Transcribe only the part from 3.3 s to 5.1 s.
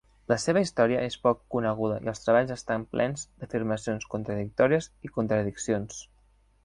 d'afirmacions contradictòries